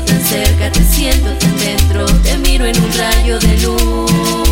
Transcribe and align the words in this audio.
tan 0.00 0.24
cerca, 0.24 0.70
te 0.72 0.82
siento 0.84 1.30
tan 1.38 1.58
dentro, 1.58 2.06
te 2.22 2.38
miro 2.38 2.64
en 2.64 2.76
un 2.82 2.92
rayo 2.92 3.38
de 3.38 3.58
luz. 3.58 4.51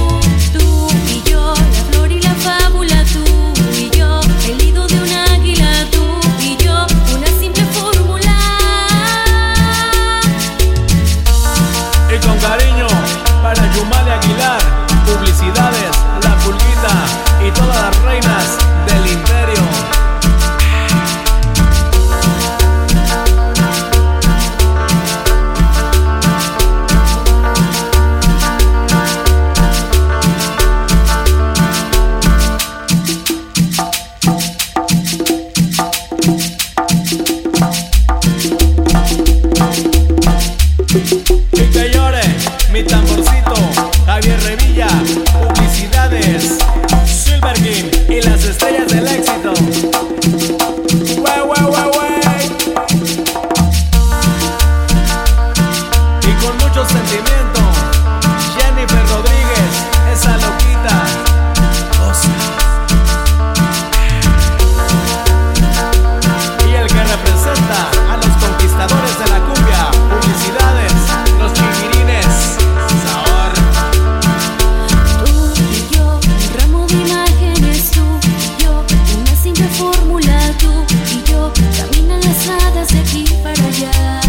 de 79.60 79.68
fórmula 79.68 80.38
tú 80.58 80.72
y 81.14 81.30
yo 81.30 81.52
caminan 81.76 82.20
las 82.20 82.48
hadas 82.48 82.88
de 82.88 82.98
aquí 83.00 83.24
para 83.42 83.62
allá. 83.62 84.20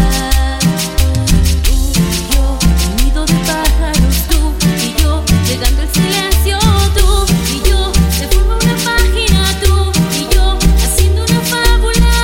Tú 1.62 1.72
y 1.72 1.92
yo, 2.32 2.58
un 2.90 3.26
de 3.26 3.38
pájaros, 3.46 4.16
tú 4.28 4.52
y 4.86 5.02
yo, 5.02 5.22
llegando 5.48 5.82
el 5.82 5.90
silencio, 5.90 6.58
tú 6.96 7.24
y 7.50 7.68
yo, 7.68 7.92
se 8.18 8.28
forma 8.28 8.56
una 8.56 8.76
página, 8.84 9.58
tú 9.62 9.90
y 10.20 10.34
yo, 10.34 10.58
haciendo 10.84 11.24
una 11.24 11.40
fábula. 11.52 12.14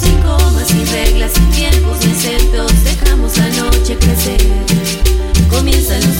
Sin 0.00 0.16
comas, 0.22 0.68
sin 0.68 0.86
reglas, 0.86 1.32
sin 1.32 1.50
tiempos, 1.50 1.98
sin 2.00 2.12
acentos, 2.12 2.72
dejamos 2.84 3.36
la 3.38 3.48
noche 3.48 3.98
crecer. 3.98 4.40
Comienzan 5.50 6.00
los 6.06 6.15